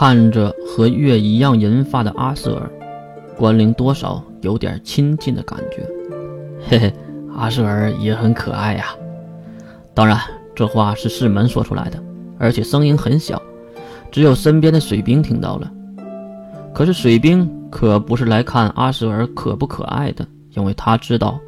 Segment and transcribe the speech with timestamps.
[0.00, 2.70] 看着和月一样银发的阿瑟尔，
[3.36, 5.86] 关灵多少有点亲近的感觉。
[6.66, 6.94] 嘿嘿，
[7.36, 8.86] 阿瑟尔也很可爱呀。
[9.92, 10.18] 当然，
[10.54, 12.02] 这话是世门说出来的，
[12.38, 13.42] 而且声音很小，
[14.10, 15.70] 只有身边的水兵听到了。
[16.72, 21.38] 可是水兵可不是来看阿瑟尔可不可爱的，因为他知道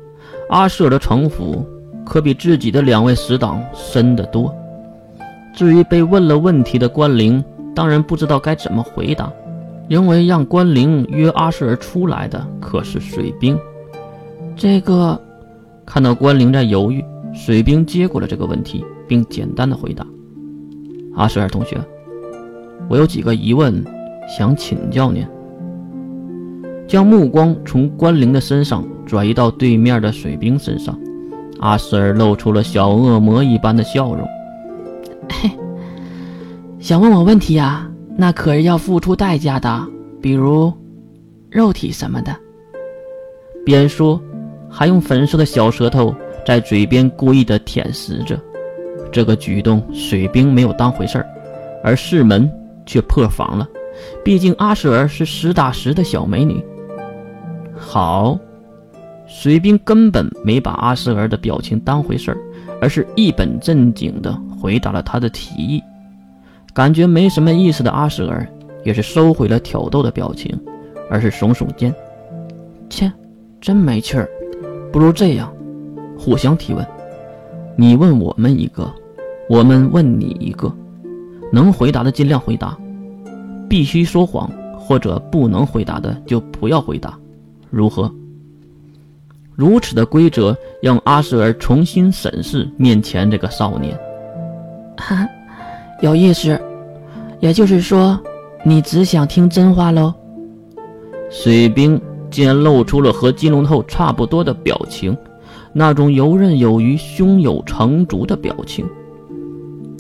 [0.51, 1.67] 阿瑟尔的城府
[2.05, 4.55] 可比自己的两位死党深得多。
[5.55, 7.43] 至于被问了问题的关灵，
[7.75, 9.33] 当然不知道该怎么回答，
[9.89, 13.59] 因为让关灵约阿瑟尔出来的可是水兵。
[14.57, 15.21] 这个，
[15.87, 20.07] 看到关灵在犹豫，水兵接过了这个问题，并简单的回答
[21.17, 21.79] ：“阿瑟尔同学，
[22.89, 23.85] 我有几个疑问。”
[24.29, 25.27] 想请教您，
[26.87, 30.97] 将目光从关灵的身上转移到对面的水兵身上，
[31.59, 34.27] 阿瑟尔露出了小恶魔一般的笑容。
[35.29, 35.51] 嘿
[36.83, 37.89] 想问我问题呀？
[38.17, 39.87] 那可是要付出代价的，
[40.21, 40.73] 比如
[41.49, 42.37] 肉体什么的。
[43.65, 44.21] 边说，
[44.69, 46.13] 还用粉色的小舌头
[46.45, 48.37] 在嘴边故意的舔食着。
[49.13, 51.27] 这个举动，水兵没有当回事儿，
[51.85, 52.51] 而世门
[52.85, 53.69] 却破防了。
[54.25, 56.61] 毕竟阿舍尔是实打实的小美女。
[57.77, 58.37] 好，
[59.29, 62.39] 水兵根本没把阿舍尔的表情当回事儿，
[62.81, 65.81] 而是一本正经的回答了他的提议。
[66.75, 68.47] 感觉没什么意思的阿舍尔
[68.85, 70.59] 也是收回了挑逗的表情，
[71.11, 71.95] 而是耸耸肩
[72.89, 73.13] ：“切，
[73.61, 74.29] 真没趣儿。
[74.93, 75.53] 不如这样，
[76.19, 76.87] 互相提问，
[77.77, 78.93] 你问我们一个，
[79.49, 80.73] 我们问你一个，
[81.53, 82.77] 能回答的尽量回答。”
[83.69, 87.19] 必须说谎或者不能回答的就不要回答，
[87.71, 88.13] 如何？
[89.55, 93.99] 如此的规则让阿舍尔重新审视面前这个少年。
[94.99, 95.27] 哈，
[96.03, 96.61] 有意思。
[97.41, 98.21] 也就是说，
[98.65, 100.13] 你只想听真话喽？
[101.31, 102.01] 水兵
[102.31, 105.17] 竟然露出了和金龙头差不多的表情，
[105.73, 108.87] 那种游刃有余、胸有成竹的表情。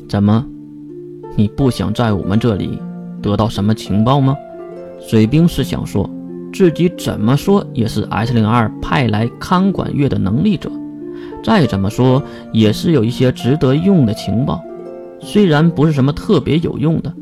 [0.08, 0.44] 怎么，
[1.34, 2.78] 你不想在我们这里？
[3.20, 4.36] 得到什么情报吗？
[5.00, 6.08] 水兵是想说，
[6.52, 10.70] 自己怎么说也是 S 零二派来看管月的能力者，
[11.42, 14.62] 再怎么说也是有一些值得用的情报，
[15.22, 17.14] 虽然不是什么特别有用的，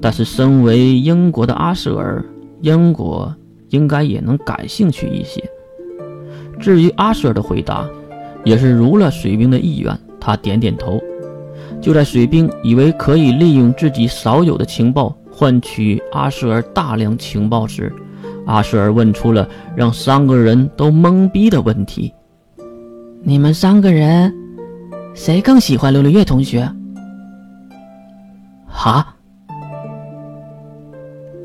[0.00, 2.22] 但是身为英国的阿舍尔，
[2.60, 3.34] 英国
[3.70, 5.42] 应该也能感兴趣一些。
[6.60, 7.88] 至于阿舍尔的回答，
[8.44, 11.00] 也是如了水兵的意愿，他点点头。
[11.80, 15.16] 就在水兵以为可以利用自己少有的情报。
[15.30, 17.92] 换取阿舍尔大量情报时，
[18.46, 19.46] 阿舍尔问出了
[19.76, 22.10] 让三个人都懵逼的问题
[23.22, 24.32] ：“你们三个人，
[25.14, 26.66] 谁更喜欢刘刘月同学？”
[28.76, 29.14] 哈！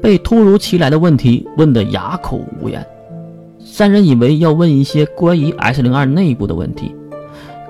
[0.02, 2.86] 被突如其来的问题问得哑口无言。
[3.64, 6.94] 三人以为要问一些关于 S 零二内部的问题，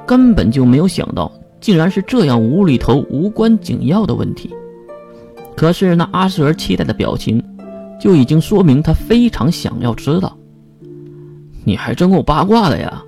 [0.05, 4.50] 根本就没有想到，竟然是这样无厘头、无关紧要的问题。
[5.55, 7.44] 可是那阿瑟尔期待的表情，
[8.00, 10.35] 就已经说明他非常想要知道。
[11.63, 13.03] 你还真够八卦的呀！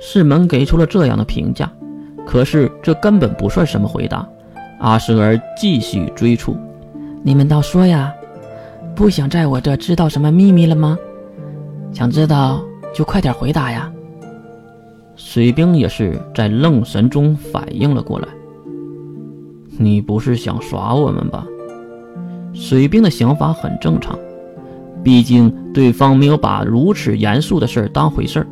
[0.00, 1.72] 世门给出了这样的评价。
[2.26, 4.28] 可是这根本不算什么回答。
[4.78, 6.56] 阿瑟尔继续追出
[7.22, 8.14] ：“你们倒说呀，
[8.94, 10.96] 不想在我这知道什么秘密了吗？
[11.92, 12.62] 想知道
[12.94, 13.90] 就快点回答呀！”
[15.16, 18.28] 水兵也是在愣神中反应了过来
[19.76, 21.44] ：“你不是想耍我们吧？”
[22.54, 24.16] 水兵的想法很正常，
[25.02, 28.46] 毕竟对方没有把如此严肃的事儿当回事儿，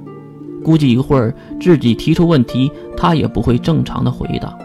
[0.65, 4.57] 估计一会儿自己提出问题，他也不会正常的回答。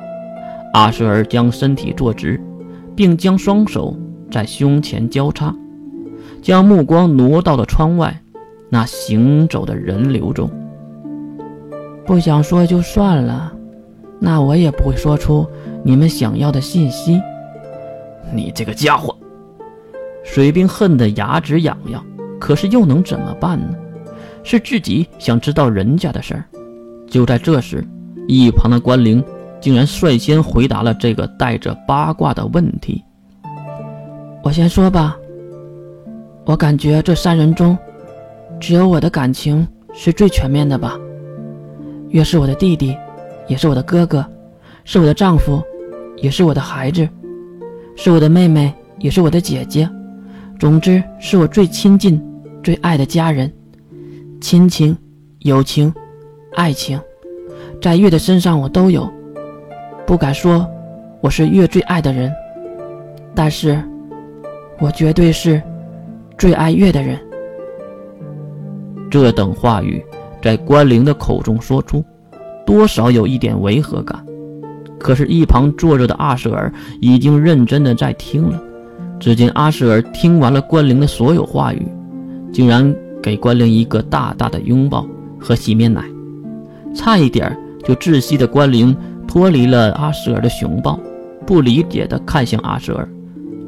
[0.73, 2.39] 阿舍尔将身体坐直，
[2.95, 3.97] 并将双手
[4.31, 5.53] 在胸前交叉，
[6.41, 8.21] 将目光挪到了窗外
[8.69, 10.49] 那行走的人流中。
[12.05, 13.53] 不想说就算了，
[14.19, 15.45] 那我也不会说出
[15.83, 17.19] 你们想要的信息。
[18.33, 19.15] 你这个家伙！
[20.23, 22.03] 水兵恨得牙齿痒痒，
[22.39, 23.75] 可是又能怎么办呢？
[24.43, 26.45] 是自己想知道人家的事儿。
[27.07, 27.85] 就在这时，
[28.27, 29.23] 一旁的关灵
[29.61, 33.01] 竟然率先回答了这个带着八卦的问题。
[34.43, 35.15] 我先说吧，
[36.45, 37.77] 我感觉这三人中，
[38.59, 40.99] 只有我的感情是最全面的吧。
[42.09, 42.97] 月是我的弟弟，
[43.47, 44.25] 也是我的哥哥，
[44.83, 45.61] 是我的丈夫，
[46.17, 47.07] 也是我的孩子，
[47.95, 49.87] 是我的妹妹，也是我的姐姐。
[50.59, 52.21] 总之，是我最亲近、
[52.63, 53.51] 最爱的家人，
[54.41, 54.97] 亲情、
[55.39, 55.93] 友情、
[56.55, 56.99] 爱情，
[57.79, 59.09] 在月的身上我都有。
[60.11, 60.69] 不敢说
[61.21, 62.29] 我是月最爱的人，
[63.33, 63.81] 但是
[64.77, 65.63] 我绝对是
[66.37, 67.17] 最爱月的人。
[69.09, 70.03] 这等话语
[70.41, 72.03] 在关灵的口中说出，
[72.65, 74.21] 多少有一点违和感。
[74.99, 76.69] 可是，一旁坐着的阿舍尔
[76.99, 78.61] 已经认真的在听了。
[79.17, 81.87] 只见阿舍尔听完了关灵的所有话语，
[82.51, 82.93] 竟然
[83.23, 85.07] 给关灵一个大大的拥抱
[85.39, 86.03] 和洗面奶，
[86.93, 88.93] 差一点就窒息的关灵
[89.31, 90.99] 脱离了阿舍尔的熊抱，
[91.47, 93.07] 不理解的看向阿舍尔，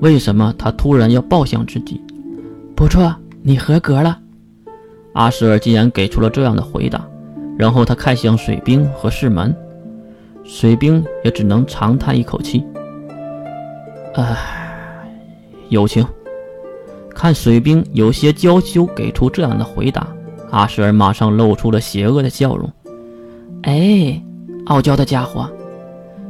[0.01, 2.01] 为什么他突然要抱向自己？
[2.75, 4.19] 不错，你合格了。
[5.13, 7.07] 阿舍尔竟然给出了这样的回答，
[7.57, 9.55] 然后他看向水兵和世门，
[10.43, 12.61] 水兵也只能长叹一口气，
[14.15, 14.35] 唉，
[15.69, 16.05] 友情。
[17.15, 20.05] 看水兵有些娇羞，给出这样的回答，
[20.51, 22.69] 阿舍尔马上露出了邪恶的笑容。
[23.61, 24.21] 哎，
[24.65, 25.49] 傲娇的家伙！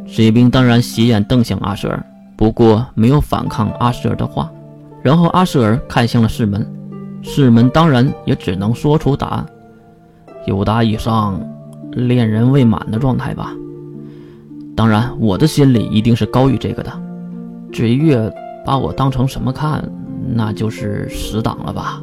[0.06, 4.51] 水兵当然斜眼瞪向阿舍尔，不过没有反抗阿舍尔的话。
[5.01, 6.65] 然后阿舍尔看向了世门。
[7.21, 9.45] 世门当然也只能说出答案：
[10.45, 11.39] 有达以上，
[11.91, 13.53] 恋人未满的状态吧。
[14.75, 16.91] 当然，我的心里一定是高于这个的。
[17.71, 18.33] 至于月
[18.65, 19.83] 把我当成什么看，
[20.33, 22.01] 那就是死党了吧。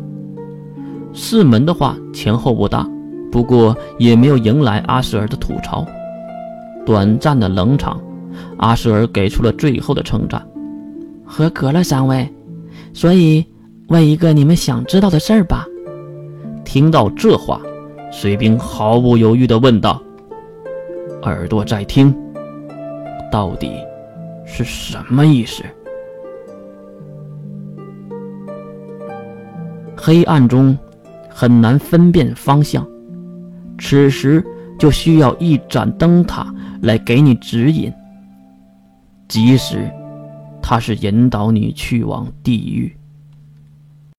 [1.12, 2.88] 世门的话前后不搭，
[3.30, 5.86] 不过也没有迎来阿舍尔的吐槽。
[6.84, 8.00] 短暂的冷场，
[8.58, 10.44] 阿舍尔给出了最后的称赞：
[11.24, 12.28] 合格了，三位。
[12.92, 13.44] 所以。
[13.90, 15.66] 问一个你们想知道的事儿吧。
[16.64, 17.60] 听到这话，
[18.12, 20.00] 水兵毫不犹豫地问道
[21.26, 22.14] ：“耳朵在听，
[23.32, 23.72] 到底
[24.46, 25.64] 是什么意思？”
[29.96, 30.78] 黑暗中
[31.28, 32.86] 很难分辨方向，
[33.76, 34.40] 此时
[34.80, 37.92] 就需要一盏灯塔来给你指引，
[39.28, 39.90] 即使
[40.62, 42.96] 它是引导你去往地狱。